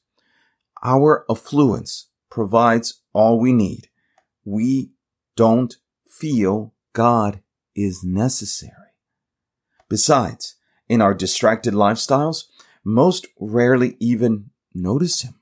Our 0.84 1.26
affluence 1.30 2.08
provides 2.30 3.02
all 3.14 3.40
we 3.40 3.54
need. 3.54 3.90
We 4.46 4.92
don't 5.36 5.76
feel 6.08 6.74
God 6.94 7.42
is 7.76 8.04
necessary. 8.04 8.74
Besides, 9.90 10.56
in 10.88 11.02
our 11.02 11.14
distracted 11.14 11.74
lifestyles, 11.74 12.46
most 12.84 13.28
rarely 13.40 13.96
even 14.00 14.51
notice 14.74 15.22
Him. 15.22 15.36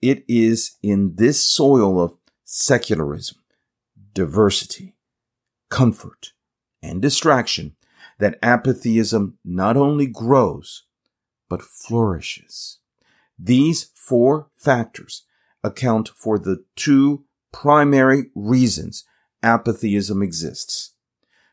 It 0.00 0.24
is 0.28 0.76
in 0.82 1.14
this 1.16 1.42
soil 1.42 2.00
of 2.00 2.16
secularism, 2.44 3.38
diversity, 4.14 4.96
comfort, 5.70 6.32
and 6.82 7.00
distraction 7.00 7.76
that 8.18 8.38
apatheism 8.42 9.38
not 9.44 9.76
only 9.76 10.06
grows, 10.06 10.84
but 11.48 11.62
flourishes. 11.62 12.78
These 13.38 13.90
four 13.94 14.48
factors 14.54 15.24
account 15.64 16.10
for 16.16 16.38
the 16.38 16.64
two 16.76 17.24
primary 17.52 18.30
reasons 18.34 19.04
apatheism 19.42 20.22
exists. 20.22 20.94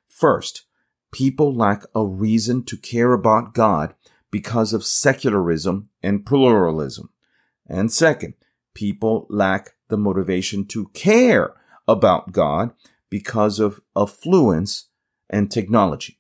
First, 0.08 0.66
people 1.12 1.54
lack 1.54 1.84
a 1.96 2.06
reason 2.06 2.64
to 2.66 2.78
care 2.78 3.14
about 3.14 3.54
God 3.54 3.94
because 4.32 4.74
of 4.74 4.86
secularism 4.86 5.90
and 6.04 6.26
pluralism. 6.26 7.10
And 7.68 7.92
second, 7.92 8.34
people 8.74 9.28
lack 9.30 9.72
the 9.90 9.98
motivation 9.98 10.66
to 10.68 10.88
care 10.90 11.54
about 11.88 12.32
God 12.32 12.72
because 13.10 13.60
of 13.60 13.82
affluence 13.96 14.88
and 15.30 15.52
technology. 15.52 16.20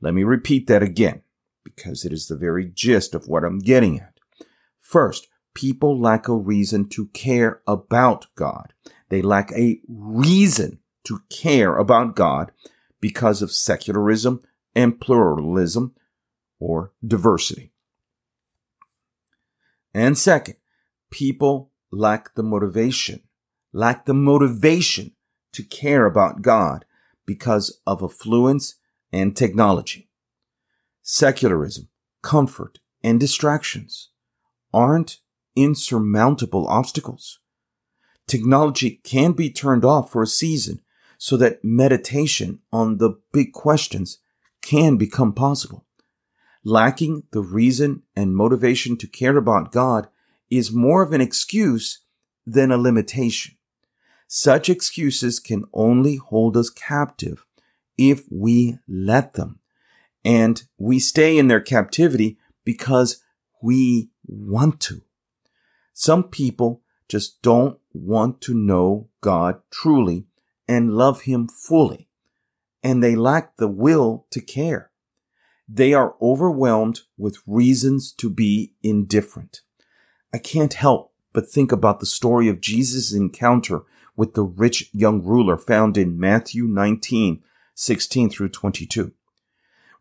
Let 0.00 0.14
me 0.14 0.22
repeat 0.22 0.66
that 0.68 0.82
again 0.82 1.22
because 1.64 2.04
it 2.04 2.12
is 2.12 2.28
the 2.28 2.36
very 2.36 2.70
gist 2.72 3.14
of 3.14 3.26
what 3.26 3.44
I'm 3.44 3.58
getting 3.58 4.00
at. 4.00 4.14
First, 4.78 5.28
people 5.54 6.00
lack 6.00 6.28
a 6.28 6.34
reason 6.34 6.88
to 6.90 7.06
care 7.08 7.60
about 7.66 8.26
God. 8.36 8.72
They 9.08 9.22
lack 9.22 9.52
a 9.52 9.80
reason 9.88 10.78
to 11.04 11.20
care 11.30 11.76
about 11.76 12.14
God 12.14 12.52
because 13.00 13.42
of 13.42 13.52
secularism 13.52 14.40
and 14.74 15.00
pluralism 15.00 15.94
or 16.58 16.92
diversity. 17.06 17.72
And 19.94 20.16
second, 20.16 20.56
people 21.10 21.70
lack 21.90 22.34
the 22.34 22.42
motivation, 22.42 23.22
lack 23.72 24.06
the 24.06 24.14
motivation 24.14 25.12
to 25.52 25.62
care 25.62 26.06
about 26.06 26.42
God 26.42 26.84
because 27.26 27.80
of 27.86 28.02
affluence 28.02 28.76
and 29.12 29.36
technology. 29.36 30.08
Secularism, 31.02 31.88
comfort, 32.22 32.80
and 33.02 33.18
distractions 33.18 34.10
aren't 34.72 35.18
insurmountable 35.56 36.66
obstacles. 36.68 37.40
Technology 38.26 39.00
can 39.02 39.32
be 39.32 39.50
turned 39.50 39.84
off 39.84 40.12
for 40.12 40.22
a 40.22 40.26
season 40.26 40.80
so 41.16 41.36
that 41.36 41.64
meditation 41.64 42.60
on 42.72 42.98
the 42.98 43.18
big 43.32 43.52
questions 43.52 44.18
can 44.60 44.96
become 44.96 45.32
possible. 45.32 45.86
Lacking 46.68 47.22
the 47.30 47.40
reason 47.40 48.02
and 48.14 48.36
motivation 48.36 48.98
to 48.98 49.06
care 49.06 49.38
about 49.38 49.72
God 49.72 50.06
is 50.50 50.70
more 50.70 51.00
of 51.02 51.14
an 51.14 51.20
excuse 51.22 52.00
than 52.46 52.70
a 52.70 52.76
limitation. 52.76 53.54
Such 54.26 54.68
excuses 54.68 55.40
can 55.40 55.64
only 55.72 56.16
hold 56.16 56.58
us 56.58 56.68
captive 56.68 57.46
if 57.96 58.26
we 58.30 58.76
let 58.86 59.32
them. 59.32 59.60
And 60.22 60.62
we 60.76 60.98
stay 60.98 61.38
in 61.38 61.48
their 61.48 61.62
captivity 61.62 62.36
because 62.66 63.22
we 63.62 64.10
want 64.26 64.78
to. 64.80 65.00
Some 65.94 66.24
people 66.24 66.82
just 67.08 67.40
don't 67.40 67.78
want 67.94 68.42
to 68.42 68.52
know 68.52 69.08
God 69.22 69.62
truly 69.70 70.26
and 70.68 70.92
love 70.92 71.22
Him 71.22 71.48
fully, 71.48 72.10
and 72.82 73.02
they 73.02 73.16
lack 73.16 73.56
the 73.56 73.68
will 73.68 74.26
to 74.32 74.42
care. 74.42 74.87
They 75.68 75.92
are 75.92 76.14
overwhelmed 76.22 77.00
with 77.18 77.42
reasons 77.46 78.12
to 78.12 78.30
be 78.30 78.72
indifferent. 78.82 79.60
I 80.32 80.38
can't 80.38 80.74
help 80.74 81.12
but 81.32 81.48
think 81.48 81.72
about 81.72 82.00
the 82.00 82.06
story 82.06 82.48
of 82.48 82.60
Jesus' 82.60 83.12
encounter 83.12 83.82
with 84.16 84.34
the 84.34 84.42
rich 84.42 84.90
young 84.92 85.22
ruler 85.22 85.56
found 85.56 85.96
in 85.96 86.18
Matthew 86.18 86.64
19, 86.64 87.42
16 87.74 88.30
through 88.30 88.48
22. 88.48 89.12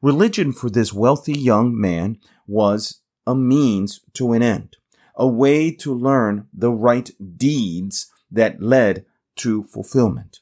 Religion 0.02 0.52
for 0.52 0.70
this 0.70 0.94
wealthy 0.94 1.38
young 1.38 1.80
man 1.80 2.18
was 2.48 3.02
a 3.26 3.36
means 3.36 4.00
to 4.14 4.32
an 4.32 4.42
end, 4.42 4.78
a 5.16 5.28
way 5.28 5.70
to 5.72 5.94
learn 5.94 6.48
the 6.54 6.72
right 6.72 7.12
deeds 7.38 8.12
that 8.32 8.62
led 8.62 9.06
to 9.36 9.64
fulfillment. 9.64 10.40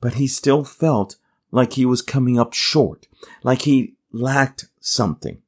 But 0.00 0.14
he 0.14 0.26
still 0.26 0.62
felt 0.62 1.16
like 1.50 1.72
he 1.72 1.86
was 1.86 2.02
coming 2.02 2.38
up 2.38 2.52
short, 2.52 3.08
like 3.42 3.62
he 3.62 3.96
lacked 4.12 4.66
something. 4.80 5.42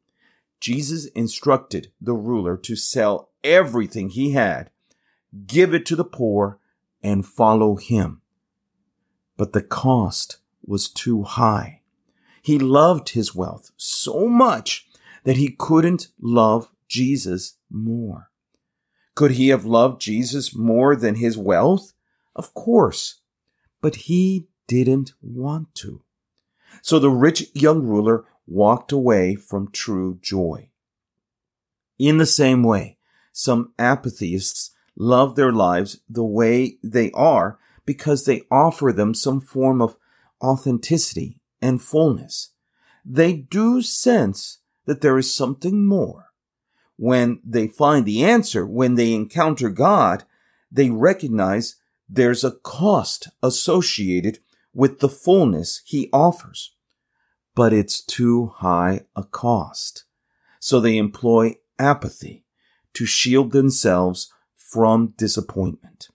Jesus 0.60 1.06
instructed 1.06 1.90
the 2.00 2.14
ruler 2.14 2.56
to 2.58 2.76
sell 2.76 3.30
everything 3.42 4.10
he 4.10 4.32
had, 4.32 4.70
give 5.46 5.72
it 5.72 5.86
to 5.86 5.96
the 5.96 6.04
poor, 6.04 6.58
and 7.02 7.26
follow 7.26 7.76
him. 7.76 8.20
But 9.36 9.52
the 9.52 9.62
cost 9.62 10.38
was 10.64 10.88
too 10.88 11.22
high. 11.22 11.80
He 12.42 12.58
loved 12.58 13.10
his 13.10 13.34
wealth 13.34 13.70
so 13.76 14.26
much 14.26 14.88
that 15.24 15.36
he 15.36 15.50
couldn't 15.50 16.08
love 16.20 16.70
Jesus 16.88 17.56
more. 17.70 18.30
Could 19.14 19.32
he 19.32 19.48
have 19.48 19.64
loved 19.64 20.00
Jesus 20.00 20.54
more 20.54 20.96
than 20.96 21.16
his 21.16 21.36
wealth? 21.36 21.92
Of 22.34 22.54
course. 22.54 23.20
But 23.80 23.96
he 23.96 24.48
didn't 24.66 25.12
want 25.20 25.74
to. 25.76 26.02
So 26.82 26.98
the 26.98 27.10
rich 27.10 27.50
young 27.54 27.82
ruler 27.82 28.24
walked 28.50 28.92
away 28.92 29.34
from 29.36 29.70
true 29.70 30.18
joy. 30.20 30.68
In 31.98 32.18
the 32.18 32.26
same 32.26 32.62
way, 32.62 32.98
some 33.32 33.72
apatheists 33.78 34.72
love 34.96 35.36
their 35.36 35.52
lives 35.52 36.00
the 36.08 36.24
way 36.24 36.78
they 36.82 37.10
are 37.12 37.58
because 37.86 38.24
they 38.24 38.42
offer 38.50 38.92
them 38.92 39.14
some 39.14 39.40
form 39.40 39.80
of 39.80 39.96
authenticity 40.42 41.40
and 41.62 41.80
fullness. 41.80 42.50
They 43.04 43.32
do 43.32 43.82
sense 43.82 44.58
that 44.86 45.00
there 45.00 45.16
is 45.16 45.34
something 45.34 45.86
more. 45.86 46.26
When 46.96 47.40
they 47.44 47.68
find 47.68 48.04
the 48.04 48.24
answer, 48.24 48.66
when 48.66 48.96
they 48.96 49.14
encounter 49.14 49.70
God, 49.70 50.24
they 50.70 50.90
recognize 50.90 51.76
there's 52.08 52.44
a 52.44 52.50
cost 52.50 53.28
associated 53.42 54.40
with 54.74 54.98
the 54.98 55.08
fullness 55.08 55.80
he 55.84 56.10
offers. 56.12 56.74
But 57.54 57.72
it's 57.72 58.02
too 58.02 58.52
high 58.56 59.02
a 59.16 59.24
cost. 59.24 60.04
So 60.60 60.80
they 60.80 60.96
employ 60.96 61.56
apathy 61.78 62.44
to 62.94 63.06
shield 63.06 63.52
themselves 63.52 64.32
from 64.54 65.14
disappointment. 65.16 66.08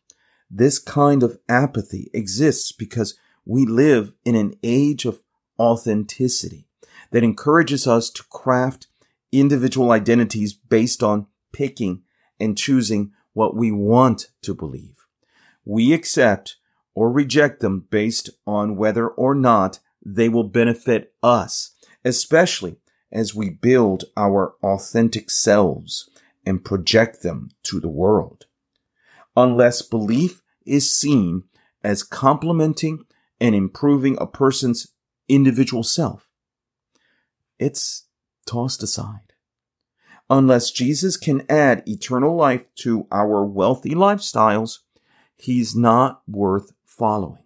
This 0.50 0.80
kind 0.80 1.24
of 1.24 1.40
apathy 1.50 2.10
exists 2.14 2.72
because 2.72 3.18
we 3.46 3.66
live 3.66 4.14
in 4.24 4.36
an 4.36 4.56
age 4.64 5.06
of 5.06 5.22
authenticity 5.60 6.68
that 7.12 7.24
encourages 7.24 7.88
us 7.88 8.10
to 8.12 8.24
craft 8.24 8.88
individual 9.32 9.92
identities 9.92 10.54
based 10.54 11.04
on 11.04 11.28
picking 11.52 12.04
and 12.40 12.58
choosing 12.58 13.12
what 13.34 13.56
we 13.56 13.72
want 13.72 14.28
to 14.42 14.54
believe. 14.54 15.06
We 15.66 15.94
accept 15.94 16.58
or 16.94 17.12
reject 17.12 17.60
them 17.60 17.86
based 17.90 18.30
on 18.48 18.78
whether 18.78 19.08
or 19.08 19.36
not 19.36 19.80
they 20.06 20.30
will 20.30 20.44
benefit 20.44 21.14
us, 21.24 21.72
especially 22.04 22.78
as 23.12 23.34
we 23.34 23.50
build 23.50 24.04
our 24.16 24.54
authentic 24.62 25.32
selves 25.32 26.10
and 26.46 26.64
project 26.64 27.24
them 27.24 27.50
to 27.64 27.80
the 27.80 27.90
world. 27.90 28.46
Unless 29.36 29.82
belief 29.82 30.42
is 30.66 30.92
seen 30.92 31.44
as 31.84 32.04
complementing 32.04 33.06
and 33.40 33.56
improving 33.56 34.18
a 34.20 34.28
person's 34.28 34.88
individual 35.28 35.84
self, 35.84 36.30
it's 37.58 38.06
tossed 38.46 38.84
aside. 38.84 39.34
Unless 40.30 40.72
Jesus 40.72 41.18
can 41.18 41.44
add 41.50 41.84
eternal 41.88 42.36
life 42.36 42.66
to 42.76 43.08
our 43.12 43.44
wealthy 43.44 43.92
lifestyles, 43.92 44.80
he's 45.36 45.76
not 45.76 46.22
worth 46.28 46.74
following. 46.86 47.44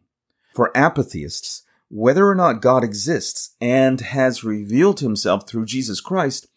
For 0.53 0.71
apatheists, 0.75 1.63
whether 1.89 2.27
or 2.27 2.35
not 2.35 2.61
God 2.61 2.83
exists 2.83 3.55
and 3.59 3.99
has 3.99 4.43
revealed 4.43 4.99
himself 4.99 5.47
through 5.47 5.65
Jesus 5.65 5.99
Christ 5.99 6.47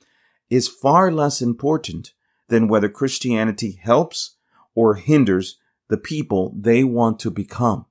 is 0.51 0.69
far 0.69 1.11
less 1.11 1.41
important 1.41 2.13
than 2.49 2.69
whether 2.69 2.91
Christianity 2.91 3.79
helps 3.83 4.37
or 4.75 4.95
hinders 4.95 5.59
the 5.89 5.97
people 5.97 6.55
they 6.57 6.85
want 6.85 7.19
to 7.21 7.31
become. 7.31 7.87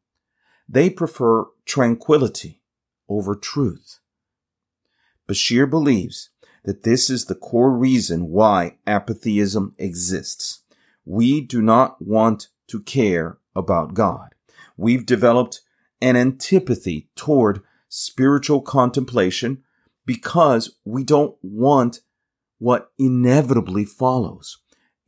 They 0.69 0.89
prefer 0.89 1.45
tranquility 1.65 2.61
over 3.09 3.35
truth. 3.35 3.99
Beshears 5.27 5.69
believes 5.69 6.29
that 6.63 6.83
this 6.83 7.09
is 7.09 7.25
the 7.25 7.35
core 7.35 7.71
reason 7.71 8.29
why 8.29 8.77
apatheism 8.85 9.73
exists. 9.77 10.61
We 11.05 11.41
do 11.41 11.61
not 11.61 12.01
want 12.01 12.49
to 12.67 12.81
care 12.81 13.39
about 13.55 13.95
God. 13.95 14.35
We've 14.77 15.05
developed 15.05 15.61
an 16.01 16.15
antipathy 16.15 17.09
toward 17.15 17.61
spiritual 17.89 18.61
contemplation 18.61 19.63
because 20.05 20.77
we 20.83 21.03
don't 21.03 21.35
want 21.41 21.99
what 22.57 22.91
inevitably 22.97 23.85
follows 23.85 24.59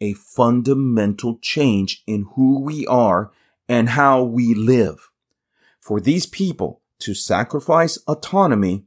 a 0.01 0.13
fundamental 0.13 1.38
change 1.41 2.03
in 2.06 2.27
who 2.36 2.60
we 2.60 2.86
are 2.88 3.32
and 3.69 3.89
how 3.89 4.21
we 4.21 4.53
live. 4.53 5.10
For 5.79 6.01
these 6.01 6.25
people 6.25 6.82
to 6.99 7.13
sacrifice 7.13 7.97
autonomy 8.08 8.86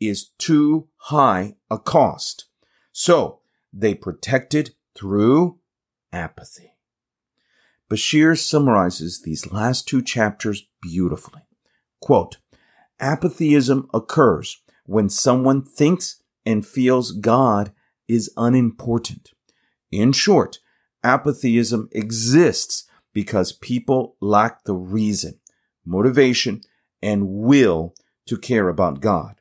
is 0.00 0.30
too 0.38 0.88
high 0.96 1.54
a 1.70 1.78
cost. 1.78 2.46
So 2.92 3.40
they 3.72 3.94
protected 3.94 4.74
through 4.94 5.58
apathy. 6.12 6.72
Beshears 7.88 8.38
summarizes 8.38 9.22
these 9.22 9.52
last 9.52 9.86
two 9.86 10.02
chapters 10.02 10.66
beautifully. 10.82 11.45
Quote, 12.00 12.38
apatheism 13.00 13.88
occurs 13.92 14.60
when 14.84 15.08
someone 15.08 15.62
thinks 15.62 16.22
and 16.44 16.66
feels 16.66 17.12
God 17.12 17.72
is 18.08 18.32
unimportant. 18.36 19.32
In 19.90 20.12
short, 20.12 20.60
apatheism 21.02 21.88
exists 21.92 22.88
because 23.12 23.52
people 23.52 24.16
lack 24.20 24.64
the 24.64 24.74
reason, 24.74 25.38
motivation, 25.84 26.60
and 27.02 27.28
will 27.28 27.94
to 28.26 28.36
care 28.36 28.68
about 28.68 29.00
God. 29.00 29.40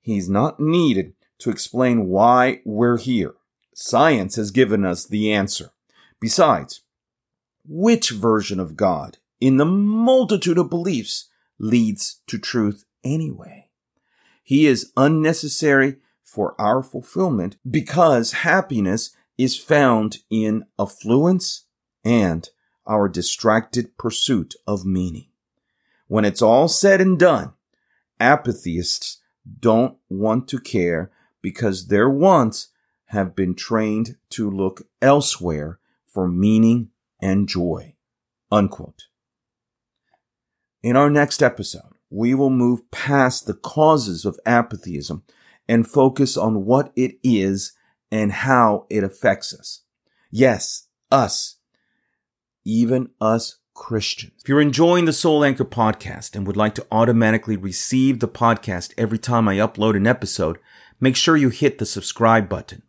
He's 0.00 0.28
not 0.28 0.60
needed 0.60 1.14
to 1.38 1.50
explain 1.50 2.06
why 2.06 2.60
we're 2.64 2.98
here. 2.98 3.34
Science 3.74 4.36
has 4.36 4.50
given 4.50 4.84
us 4.84 5.04
the 5.04 5.32
answer. 5.32 5.70
Besides, 6.20 6.82
which 7.66 8.10
version 8.10 8.60
of 8.60 8.76
God 8.76 9.18
in 9.40 9.56
the 9.56 9.66
multitude 9.66 10.56
of 10.56 10.70
beliefs 10.70 11.28
leads 11.58 12.20
to 12.26 12.38
truth 12.38 12.84
anyway? 13.04 13.70
He 14.42 14.66
is 14.66 14.92
unnecessary 14.96 15.96
for 16.22 16.54
our 16.60 16.82
fulfillment 16.82 17.56
because 17.68 18.32
happiness 18.32 19.10
is 19.38 19.58
found 19.58 20.18
in 20.30 20.64
affluence 20.78 21.64
and 22.04 22.48
our 22.86 23.08
distracted 23.08 23.96
pursuit 23.98 24.54
of 24.66 24.84
meaning. 24.84 25.26
When 26.08 26.24
it's 26.24 26.42
all 26.42 26.68
said 26.68 27.00
and 27.00 27.18
done, 27.18 27.52
apatheists 28.20 29.20
don't 29.60 29.96
want 30.08 30.48
to 30.48 30.60
care 30.60 31.10
because 31.42 31.88
their 31.88 32.08
wants 32.08 32.68
have 33.06 33.34
been 33.36 33.54
trained 33.54 34.16
to 34.30 34.50
look 34.50 34.82
elsewhere 35.02 35.78
for 36.06 36.28
meaning 36.28 36.90
and 37.20 37.48
joy. 37.48 37.94
Unquote. 38.50 39.05
In 40.82 40.96
our 40.96 41.10
next 41.10 41.42
episode, 41.42 41.92
we 42.10 42.34
will 42.34 42.50
move 42.50 42.90
past 42.90 43.46
the 43.46 43.54
causes 43.54 44.24
of 44.24 44.38
apatheism 44.46 45.22
and 45.68 45.86
focus 45.86 46.36
on 46.36 46.64
what 46.64 46.92
it 46.94 47.16
is 47.22 47.72
and 48.10 48.30
how 48.30 48.86
it 48.88 49.02
affects 49.02 49.52
us. 49.52 49.82
Yes, 50.30 50.88
us. 51.10 51.56
Even 52.64 53.10
us 53.20 53.58
Christians. 53.74 54.32
If 54.42 54.48
you're 54.48 54.60
enjoying 54.60 55.04
the 55.04 55.12
Soul 55.12 55.44
Anchor 55.44 55.64
podcast 55.64 56.34
and 56.34 56.46
would 56.46 56.56
like 56.56 56.74
to 56.76 56.86
automatically 56.90 57.56
receive 57.56 58.20
the 58.20 58.28
podcast 58.28 58.92
every 58.96 59.18
time 59.18 59.48
I 59.48 59.56
upload 59.56 59.96
an 59.96 60.06
episode, 60.06 60.58
make 61.00 61.16
sure 61.16 61.36
you 61.36 61.50
hit 61.50 61.78
the 61.78 61.86
subscribe 61.86 62.48
button. 62.48 62.82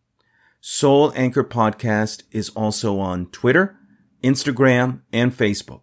Soul 0.61 1.13
Anchor 1.15 1.43
Podcast 1.43 2.23
is 2.31 2.49
also 2.49 2.99
on 2.99 3.27
Twitter, 3.27 3.77
Instagram, 4.23 5.01
and 5.13 5.31
Facebook. 5.31 5.81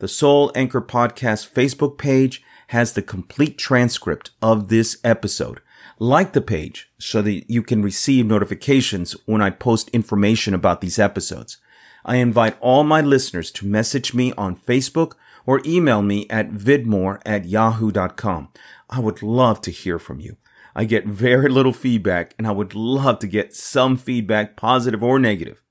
The 0.00 0.08
Soul 0.08 0.50
Anchor 0.56 0.80
Podcast 0.80 1.52
Facebook 1.52 1.98
page 1.98 2.42
has 2.68 2.92
the 2.92 3.02
complete 3.02 3.56
transcript 3.56 4.32
of 4.42 4.68
this 4.68 4.98
episode. 5.04 5.60
Like 6.00 6.32
the 6.32 6.40
page 6.40 6.90
so 6.98 7.22
that 7.22 7.48
you 7.48 7.62
can 7.62 7.80
receive 7.80 8.26
notifications 8.26 9.12
when 9.26 9.40
I 9.40 9.50
post 9.50 9.88
information 9.90 10.52
about 10.52 10.80
these 10.80 10.98
episodes. 10.98 11.58
I 12.04 12.16
invite 12.16 12.56
all 12.60 12.82
my 12.82 13.00
listeners 13.00 13.52
to 13.52 13.66
message 13.66 14.12
me 14.12 14.32
on 14.32 14.56
Facebook 14.56 15.12
or 15.46 15.62
email 15.64 16.02
me 16.02 16.26
at 16.28 16.50
vidmore 16.50 17.20
at 17.24 17.44
yahoo.com. 17.44 18.48
I 18.90 18.98
would 18.98 19.22
love 19.22 19.60
to 19.62 19.70
hear 19.70 20.00
from 20.00 20.18
you. 20.18 20.36
I 20.74 20.86
get 20.86 21.06
very 21.06 21.48
little 21.48 21.72
feedback 21.72 22.34
and 22.36 22.48
I 22.48 22.50
would 22.50 22.74
love 22.74 23.20
to 23.20 23.28
get 23.28 23.54
some 23.54 23.96
feedback, 23.96 24.56
positive 24.56 25.04
or 25.04 25.20
negative. 25.20 25.63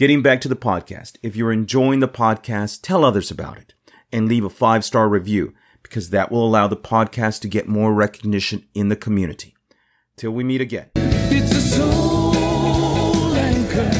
Getting 0.00 0.22
back 0.22 0.40
to 0.40 0.48
the 0.48 0.56
podcast, 0.56 1.18
if 1.22 1.36
you're 1.36 1.52
enjoying 1.52 2.00
the 2.00 2.08
podcast, 2.08 2.80
tell 2.80 3.04
others 3.04 3.30
about 3.30 3.58
it 3.58 3.74
and 4.10 4.26
leave 4.26 4.46
a 4.46 4.48
five 4.48 4.82
star 4.82 5.10
review 5.10 5.52
because 5.82 6.08
that 6.08 6.32
will 6.32 6.42
allow 6.42 6.66
the 6.66 6.74
podcast 6.74 7.42
to 7.42 7.48
get 7.48 7.68
more 7.68 7.92
recognition 7.92 8.64
in 8.72 8.88
the 8.88 8.96
community. 8.96 9.54
Till 10.16 10.30
we 10.30 10.42
meet 10.42 10.62
again. 10.62 10.88
It's 10.96 11.54
a 11.54 11.60
soul 11.60 13.34
anchor. 13.34 13.90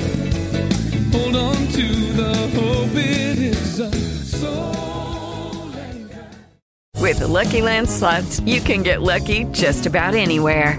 Hold 1.19 1.37
on 1.37 1.67
to 1.67 1.87
the 2.15 2.35
hope 2.55 2.95
it 2.95 3.39
is 3.39 3.79
a 3.81 3.93
soul 4.25 5.77
anchor. 5.77 6.31
With 6.97 7.19
the 7.19 7.29
Lucky 7.29 7.61
Land 7.61 7.91
slots, 7.91 8.41
you 8.47 8.63
can 8.63 8.83
get 8.83 9.03
lucky 9.03 9.45
just 9.53 9.85
about 9.85 10.15
anywhere. 10.15 10.79